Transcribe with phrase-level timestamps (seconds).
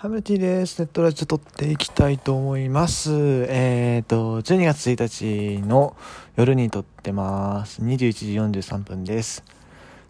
[0.00, 0.78] ハムティです。
[0.78, 3.10] ネットラジオ撮っていきたいと思います。
[3.50, 5.94] えっ、ー、と、12月1日の
[6.36, 7.82] 夜に撮ってます。
[7.82, 9.44] 21時43分です。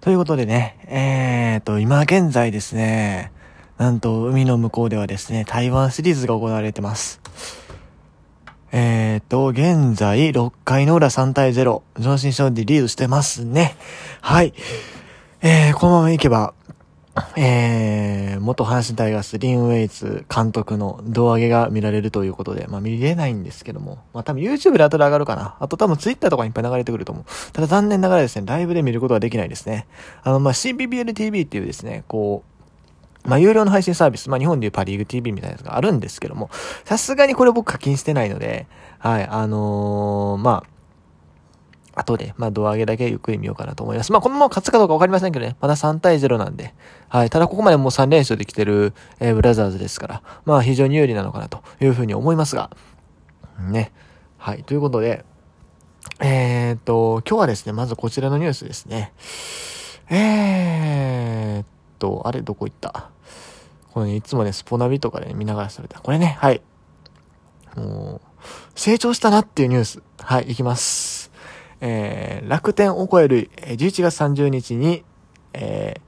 [0.00, 3.32] ということでね、えっ、ー、と、今現在ですね、
[3.78, 7.20] なんと海の向こうではですね、台湾シリーズが行われてます。
[8.70, 13.74] えっ、ー、と、現在6回の裏3対0、上心勝利リードしてますね。
[14.20, 14.54] はい。
[15.42, 16.54] えー、このままいけば、
[17.36, 25.56] えー、元阪神タイガース、リン・ウェイツ監督の胴上げが見られるということで、まあ見れないんですけども、まあ多分 YouTube で後で上がるかな。
[25.60, 27.52] あと多分 Twitter とかにいっぱい流れてくると思う。
[27.52, 29.86] ただ残念ながらですね、ライブで見ることはできないですね。
[30.22, 32.50] あの、まあ CBBLTV っていうですね、こう、
[33.28, 36.48] まあ、有料の配信サービス、まあ、日本でいうパリーグ TV みたいなやつがあるんですけども、
[36.84, 38.66] さすがにこれ僕課金してないので、
[38.98, 40.69] はい、あのー、まあ、
[42.00, 44.10] 後で、まあ、胴上げだけゆっくり見ようかなと思います。
[44.12, 45.56] まあ、このまま勝つかどうかわかりませんけどね。
[45.60, 46.74] まだ3対0なんで。
[47.08, 47.30] はい。
[47.30, 52.70] ただ、ここまでもう3連勝できてる、えー、ブラザーズですから、まあ、非常に有利なのかなというふうに思いますが。
[53.70, 53.92] ね。
[54.38, 54.64] はい。
[54.64, 55.24] ということで、
[56.20, 59.12] えー、っと、今日はですね、まずこちらのニュースですね。
[60.08, 61.66] えーっ
[61.98, 63.10] と、あれ、どこ行った？
[63.92, 66.00] この、ね、いつもね、スポナビとかで、ね、見ながらされた。
[66.00, 66.62] これね、はい。
[67.76, 68.28] もう、
[68.74, 70.02] 成長したなっていうニュース。
[70.18, 71.09] はい、いきます。
[71.80, 75.04] えー、楽天を超える11月30日に、
[75.52, 76.00] えー、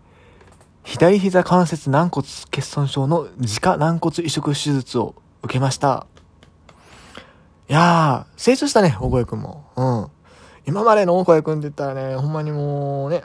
[0.85, 6.07] 左膝関節軟骨欠損症の自家軟骨移植手術を受けました。
[7.69, 9.65] いやー、成長したね、大声くんも。
[9.77, 10.07] うん。
[10.67, 13.23] 今までの大声くんって言ったらね、ほんまにもうね、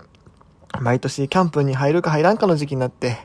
[0.79, 3.17] 毎年キャンプに入るか入らんかの時期になって、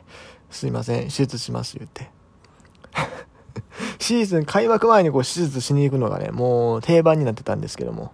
[0.51, 2.11] すいません、手術します言って。
[3.99, 8.13] シーズン開幕前にこう手術しに行くのがね、もう定番になってたんですけども。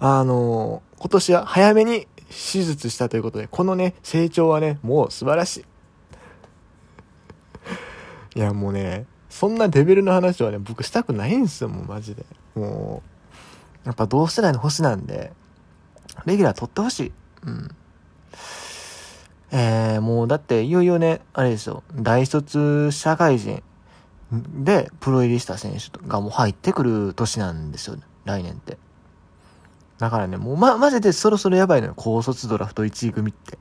[0.00, 5.64] あのー、今年は早めに手術したということで、このね、成長はね、もう素晴らしい。
[8.38, 12.24] いや、もうね、そんなレベルの話はね、僕したくないんですよ、もうマジで。
[12.54, 13.02] も
[13.84, 15.32] う、やっぱ同世代の星なんで、
[16.24, 17.12] レギュラー取ってほしい。
[17.46, 17.68] うん。
[19.52, 23.62] えー、もうだっていよいよね、あれですよ、大卒社会人
[24.32, 28.78] でプロ入りした選手がもう入ってくる年なんですよ、来年って。
[30.00, 31.92] だからね、もうま、マジでそろそろやばいのよ。
[31.94, 33.58] 高卒ドラフト1位組って。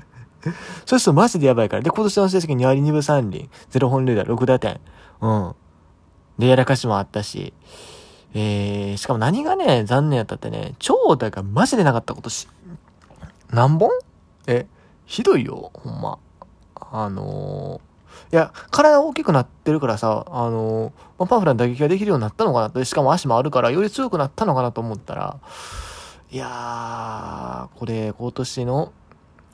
[0.86, 1.82] そうするとマジでやばいから。
[1.82, 4.80] で、今年の成績2割2分3厘、0本塁打6打点。
[5.20, 5.54] うん。
[6.38, 7.52] で、やらかしもあったし。
[8.32, 12.46] えー、しかも何がね、残念やったってね、長打がマジでなかったことし。
[13.50, 13.90] 何本？
[14.46, 14.68] え、
[15.04, 16.18] ひどいよ、ほんま。
[16.76, 17.95] あのー
[18.32, 25.38] いや、体大きくなってるからさ、あのまあ、パワフルな打撃ができるようになったのかなと、しかも足もあるから、より強くなったのかなと思ったら、
[26.30, 28.92] いやー、これ、今年の、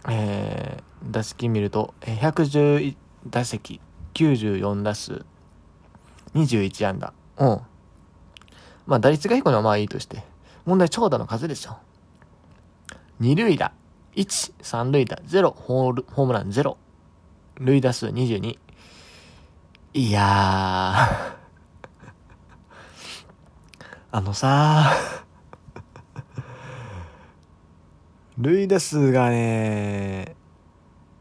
[0.09, 2.97] えー、打席見ると、111
[3.29, 3.81] 打席、
[4.15, 5.25] 94打数、
[6.35, 7.13] 21安打。
[7.39, 7.61] うん。
[8.87, 10.25] まあ、打率が低いのはまあいいとして。
[10.65, 11.77] 問題、長打の数でしょ。
[13.21, 13.73] 二塁打、
[14.17, 16.77] 1、三塁打、0、ホール、ホームラン0。
[17.63, 18.59] 塁打数22。
[19.95, 20.23] いや
[24.11, 24.93] あのさ
[28.39, 30.35] 塁打数がね、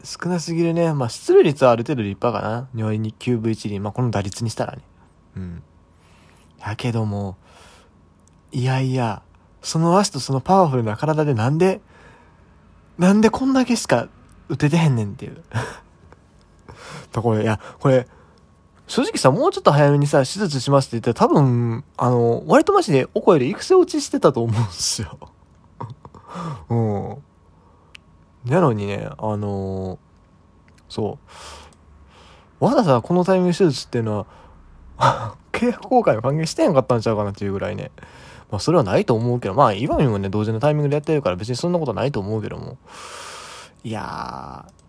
[0.04, 0.94] 少なすぎるね。
[0.94, 2.68] まあ、出塁率はある程度立派かな。
[2.74, 3.80] 2割に9分1厘。
[3.80, 4.82] まあ、この打率にしたらね。
[5.36, 5.64] うん。
[6.60, 7.38] やけども、
[8.52, 9.22] いやいや、
[9.62, 11.82] その足とそのパワフルな体でなんで、
[12.98, 14.08] なんでこんだけしか
[14.50, 15.44] 打ててへんねんっていう。
[17.12, 18.08] だこれ、いや、これ、
[18.88, 25.18] 正直さ、もうちょっと早めにさ、手術しますって言ったら多分、あの、割とマジでお声で育成落ちしてたと思うんですよ。
[26.70, 28.52] うん。
[28.52, 29.98] なのにね、あのー、
[30.90, 31.20] そ
[32.60, 32.66] う。
[32.66, 34.28] わざわざこのタイミング手術っていうの
[34.98, 37.92] は 契約更改を歓迎してへんかったんちゃうかなっていうぐらいね。
[38.52, 42.78] まあ、それはないと思うけど、まあ、今にもね、同時のタイミングでやってるから別にそんなことないと思うけども。
[43.84, 44.81] いやー、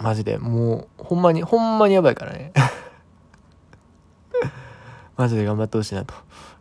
[0.00, 2.52] マジで、もう、ほんまに、ほんまにやばいからね。
[5.16, 6.14] マジで頑張ってほしいな、と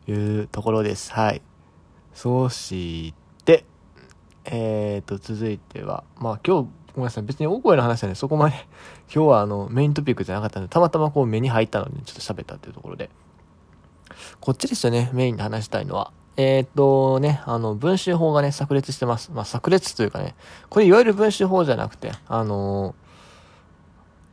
[0.07, 1.13] いうところです。
[1.13, 1.42] はい。
[2.13, 3.13] そし
[3.45, 3.66] て、
[4.45, 8.56] えーと、続いては、まあ今日、ごめんなさい、別に大声の話はね、そこまで
[9.13, 13.10] 今日はあの、メイントピックじゃなかったんで、たまたまこう目に入ったので、ちょっと喋ったっていうところで。
[14.39, 16.12] こっちですよね、メインで話したいのは。
[16.38, 19.31] えー、っとね、あの、文集法がね、炸裂してます。
[19.31, 20.36] まあ、炸裂というかね、
[20.69, 22.95] これいわゆる文集法じゃなくて、あの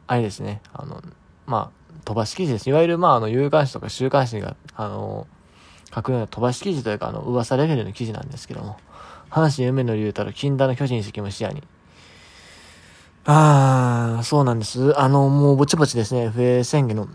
[0.09, 1.03] あれですね、あの、
[1.47, 2.69] まあ、飛ばし記事です。
[2.69, 5.27] いわゆる、まあ、あの、有刊誌とか週刊誌が、あの、
[5.95, 8.79] 書くような飛ばし記事というか、あの、噂レベルの記事なんですけども、
[9.31, 11.63] 阪神夢の理由たる禁断の巨人席も視野に。
[13.27, 14.99] ああ、そうなんです。
[14.99, 17.09] あの、もうぼちぼちですね、FA 宣言の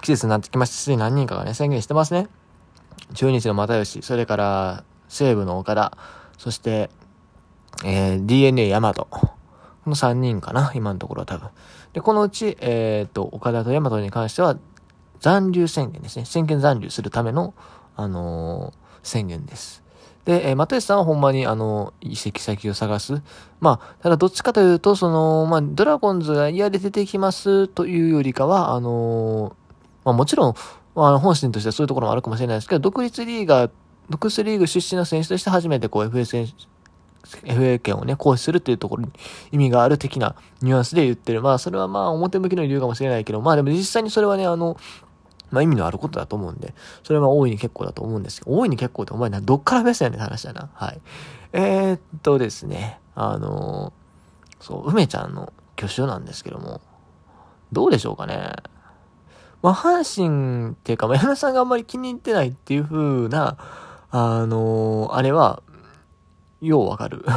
[0.00, 0.76] 季節になってきました。
[0.76, 2.28] すでに何人かがね、宣言してますね。
[3.14, 5.98] 中日の又吉、それから西武の岡田、
[6.38, 6.90] そして、
[7.84, 8.94] えー、DNA 大和。
[8.94, 11.48] この3人かな、今のところは多分。
[11.94, 14.58] で、このうち、えっ、と、岡田と大和に関しては、
[15.20, 16.26] 残留宣言ですね。
[16.26, 17.54] 宣言残留するための、
[17.96, 19.82] あのー、宣言です。
[20.24, 23.22] で、えー、又吉さんはほんまに、あの、移籍先を探す。
[23.60, 29.56] まあ、ただどっちかというと、その、まあ、ドラゴンズが嫌で出てきますというよりかは、あの、
[30.04, 30.54] まあもちろん、
[30.94, 33.70] まあ、本心としてはそういうところもあるかもしれないですけど、独立リーガー、
[34.10, 36.52] 独立リーグ出身の選手として初めてこう FA 選手、
[37.42, 39.10] FA 権をね、行使するっていうところに
[39.52, 41.42] 意味がある的なニュアンスで言ってる。
[41.42, 44.76] まあ、それはまあ、表向きの理由かもしれないけど、まあでも実際にそれはね、あの、
[45.50, 50.70] まあ意味のあることだと思うんで、それは大いに結構だと思うんですけど、大いに結構ってお前な、どっからベスやねんって話だな。
[50.74, 51.00] はい。
[51.52, 53.92] えー、っとですね、あの
[54.60, 56.80] そう、梅ちゃんの挙手なんですけども、
[57.72, 58.52] どうでしょうかね。
[59.62, 63.56] まあ、阪神っていうか、まあ、山さんがあんまり気に入ってないっていう風な、
[64.10, 65.62] あのあれは、
[66.68, 67.24] ようわかる。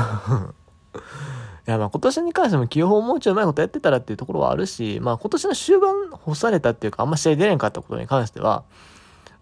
[1.68, 8.64] いや、まあ今年に関しても起用もうちょいうまいことやってたらっていうところはあるし、まあ今年の終盤干されたっていうか、あんま試合出れんかったことに関しては、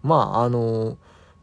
[0.02, 0.96] まああの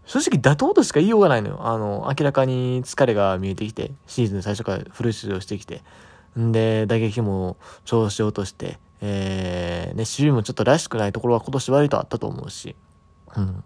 [0.05, 1.59] 正直妥当としか言いようがないのよ。
[1.61, 5.81] あの、明らかに疲れが見えてきて、シーズン最初からフル出場してきて、
[6.37, 12.75] んで、打撃も調子落として、えー、ね、守備もちょっとらしくないところは今年割とあったと思うし、
[13.35, 13.63] うん。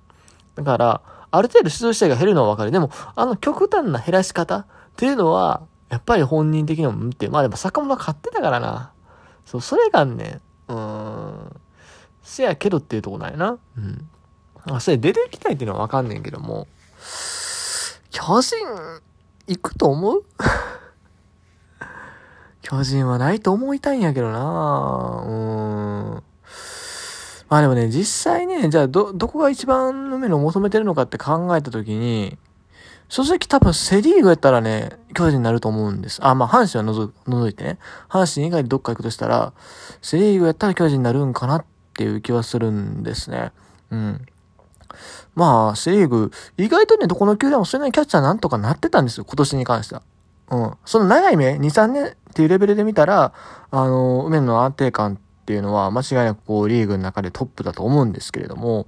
[0.55, 1.01] だから、
[1.31, 2.71] ある程度出場試合が減るのはわかる。
[2.71, 4.65] でも、あの極端な減らし方っ
[4.95, 8.91] ていうのは、やっぱり本人的にも、うんって、まあでも坂本買ってたからな。
[9.45, 11.61] そう、それがね、うーん、
[12.23, 13.57] せやけどっていうとこなんやな。
[13.77, 14.09] うん。
[14.69, 16.67] あ、それ出てきたいっていうのはわかんねんけども、
[18.11, 18.57] 巨人、
[19.47, 20.23] 行くと思う？
[22.61, 25.76] 巨人はないと思いたいんやけどなうん。
[27.49, 32.37] まあでもね、実際ね、じゃあど、どこが一番の目の求めてるのかって考えたときに、
[33.09, 36.19] 正直多分セリーグやったらね、巨人になると思うんです。
[36.25, 37.79] あ、まあ阪神は除除いてね。
[38.09, 39.53] 阪神以外でどっか行くとしたら、
[40.01, 41.65] セリーグやったら巨人になるんかなっ
[41.95, 43.53] ていう気はするんですね。
[43.91, 44.25] うん。
[45.35, 50.01] まあ、セリーグ、意外とね、どこの球団もそれなりにキャッチャーなんとかなってたんですよ、今年に関しては。
[50.49, 50.73] うん。
[50.85, 53.33] その長い目、2、3年っていうレベルで見たら、
[53.71, 55.17] あの、梅野の安定感
[55.47, 58.85] っていうのは間違いなくこう、リーグの中でトップだと思うんですけれども、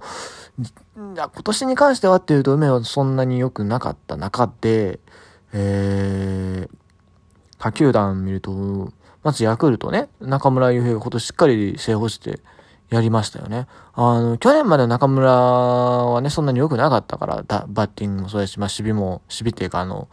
[0.94, 5.00] 今年に関してはっていうと、梅はそんなに良くなかった中で、
[5.54, 6.76] えー、
[7.56, 8.92] 他球団見ると、
[9.22, 12.40] まずヤクルトね、中村悠平が今年しっかり正捕して
[12.90, 13.66] やりましたよね。
[13.94, 20.08] あの、去年までの中村はね、そんなに良くなかったから、バッティングもそうですし、まあ、守備も、守備っていうか、あの、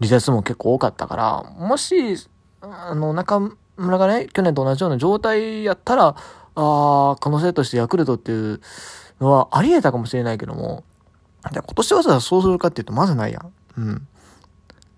[0.00, 2.16] 離脱も結構多かったから、もし、
[2.60, 3.38] あの、中
[3.76, 6.14] 村がね、去年と同じような状態やったら、あ
[6.54, 8.60] あ、可能性としてヤクルトっていう
[9.20, 10.84] のはあり得たかもしれないけども、
[11.52, 13.52] じゃ今年はさ、そうするかっていうと、まずないやん。
[13.78, 14.08] うん。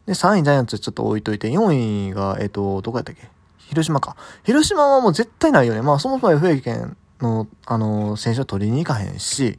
[0.07, 3.29] で、3位ジャイアンツちょっと置いといて、4位が、えっ、と、どこやったっけ？
[3.59, 4.17] 広島か。
[4.45, 5.83] 広島はもう絶対ないよね。
[5.83, 9.59] まあ、そもそも FA 権の、あの選手は取りに行かへんし、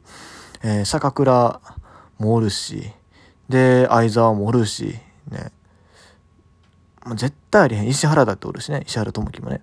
[0.62, 1.60] えー、坂倉
[2.18, 2.90] もおるし、
[3.48, 4.98] で、相沢もおるし、
[5.30, 5.52] ね。
[7.04, 7.88] まあ、絶対ありへん。
[7.88, 8.84] 石原だっておるしね。
[8.86, 9.62] 石原智樹もね。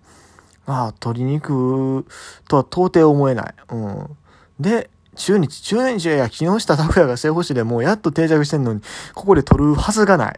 [0.66, 2.06] ああ、取りに行く
[2.48, 3.54] とは到底思えない。
[3.72, 4.18] うん。
[4.60, 8.82] で、中日、中日いや木下拓也が正捕手でもうやっと定着してんのに、
[9.14, 10.36] ここで取るはずがない。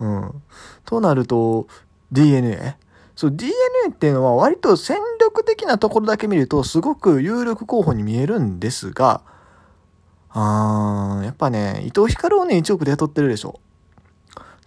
[0.00, 0.42] うん。
[0.84, 1.66] となると、
[2.10, 2.76] DNA?
[3.14, 3.54] そう、DNA
[3.90, 9.22] っていうのは割と戦力的なところだけ見るとすごく有力候補に見えるんですが、
[10.30, 13.60] あー、やっぱね、伊藤光をね、1億で雇ってるでしょ。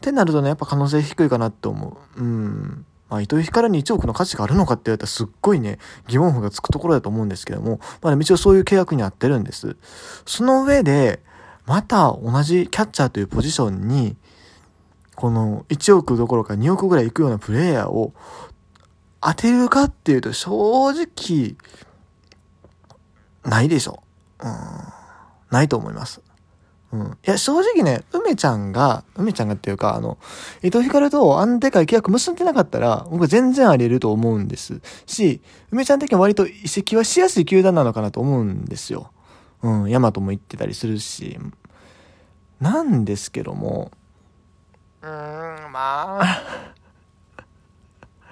[0.05, 2.21] ってなるとね、やっぱ可能性低いかなって思う。
[2.21, 2.85] うん。
[3.09, 9.77] まあ、糸井光に1億の価値があるのかって言われたらすっごいね、疑問符がつくところだと思うんですけども、まあ、ね、一応そういう契約に合ってるんです。
[10.27, 11.23] その上で、
[11.65, 14.15] また同じキャッチャーというポジションに、
[15.15, 18.13] この1億どころか2億ぐらいいくようなプレイヤーを
[19.21, 21.55] 当てるかっていうと正直、
[23.43, 24.03] ないでしょ。
[24.39, 24.55] うん。
[25.49, 26.21] ないと思います。
[26.95, 27.07] うん。
[27.07, 30.17] いや、正直ね、梅ちゃんが、梅ちゃんがっていうか、あの、
[30.63, 34.81] 伊藤光とあんでかい契約結んでなかったら、僕は全然あり得ると思うんです。
[35.05, 39.11] し、梅ちゃん的には割と移籍はしやすい球団なのかなと思うんですよ。
[39.61, 41.37] うん、ヤマトも行ってたりするし。
[42.61, 43.91] なんですけども、
[45.01, 46.41] うーん、まあ、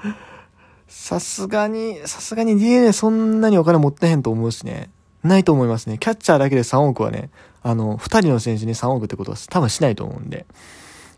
[0.88, 4.90] さすがに、さすがに DNA そんなにお金持ってへんと思うしね。
[5.24, 5.98] ないと思いますね。
[5.98, 7.30] キャッチャーだけで3億はね、
[7.62, 10.46] あの、2人の選手に3億ってことは多分しないと思うんで。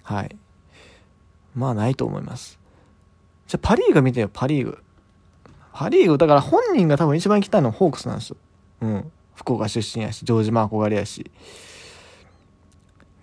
[0.04, 0.36] はい。
[1.56, 2.60] まあないと思います。
[3.48, 4.78] じゃパリーグ見てよ、パリーグ。
[5.74, 8.38] パリーグ、だから本人が多分一番行きたいのはホークスなんですよ。
[8.82, 9.12] うん。
[9.36, 11.32] 福岡出身やし、城島憧れやし。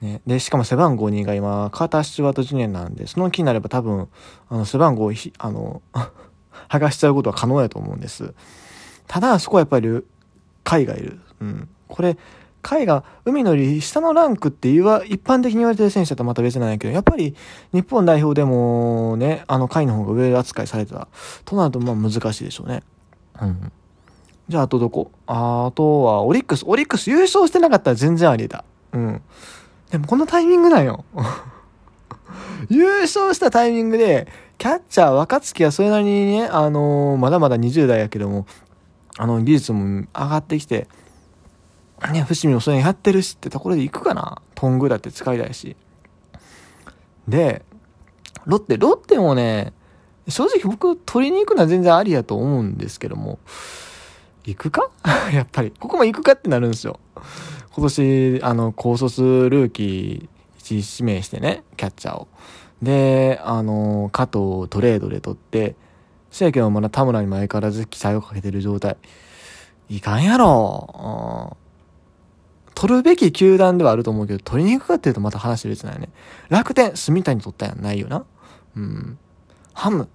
[0.02, 0.20] ね。
[0.26, 4.08] で、しかも背番号2が今、カーター・スチュワート・ジュニアなんで、その気になれば多分、
[4.48, 5.80] あの、背番号を、あの、
[6.68, 8.34] 剥がしちゃうことは可能やと思うんです。
[9.06, 9.88] ただ、そこはやっぱり、
[10.64, 11.20] 海がいる。
[11.40, 11.68] うん。
[11.88, 12.16] これ、
[12.62, 17.34] 海が海のより下のランクっていうは一般的に言われてる選手だとまた別なんやけど、やっぱり
[17.72, 21.08] 日本代表でもね、あの海の方が上扱いされてた
[21.44, 22.82] となるとまあ難しいでしょうね。
[23.40, 23.72] うん。
[24.48, 25.10] じゃああとどこ？
[25.26, 26.64] あとはオリックス。
[26.66, 28.64] オリックス優勝してなかったら全然ありだ。
[28.92, 29.22] うん。
[29.90, 31.04] でもこのタイミングなんよ。
[32.70, 34.28] 優勝したタイミングで、
[34.58, 38.46] キャッチャー若月はそれなりにね、あのー、まだまだ20代やけども、
[39.18, 40.88] あの、技術も上がってきて、
[42.12, 44.42] ね、伏見もそれやってるしってところで行くかな。
[44.54, 45.76] トングだって使いたいし。
[47.28, 47.64] で、
[48.44, 49.72] ロッテ、ロッテもね、
[50.28, 53.38] 正直僕取りに行くのは全然ありやと思うんですけども、
[54.44, 54.90] 行くか？
[55.32, 55.72] やっぱり。
[55.78, 56.98] ここも行くかってなるんですよ。
[57.74, 62.28] 今年、あの、高卒ルーキー1指名してね、キャッチャーを。
[62.82, 65.76] で、あの、加藤をトレードで取って、
[66.32, 68.96] せやけどまだ田村にも相変わらず期待をかけてる状態。
[69.88, 71.56] いかんやろ。
[72.74, 76.08] 取るべき球団ではあると思うけど、取りに行くかっていうとまた話別なんよね。
[76.48, 78.24] 楽天、住谷取ったやん、ないよな。
[78.74, 79.18] うん。
[79.74, 80.08] ハム。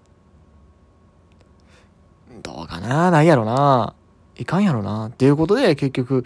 [2.41, 3.93] どうかなないやろな。
[4.35, 5.07] いかんやろな。
[5.07, 6.25] っていうことで、結局、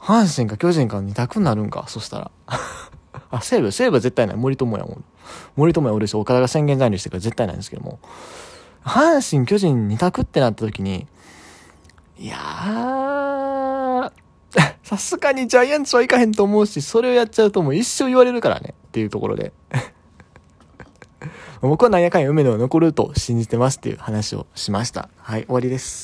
[0.00, 2.30] 阪神か巨人か二択になるんか、そしたら。
[3.30, 4.36] あ、西武、西武は絶対ない。
[4.36, 5.04] 森友哉もん。
[5.54, 8.00] 森友哉おるし、岡田が宣言残留してから絶対ないんですけども。
[8.84, 11.06] 阪神、巨人2択ってなった時に、
[12.18, 14.12] いやー、
[14.82, 18.74] さすがにジャイアンツはいかへんと思うし、それをやっちゃうともう一生言われるからね。
[18.88, 19.52] っていうところで。
[21.62, 25.08] 僕はなんやかんや梅野は残ると信じてますっていう話をしました。
[25.16, 26.00] はい、終わりです。